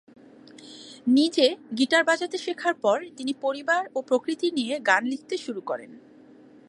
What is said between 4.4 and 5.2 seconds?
নিয়ে গান